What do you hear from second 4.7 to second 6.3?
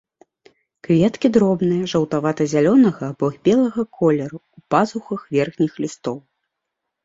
пазухах верхніх лістоў.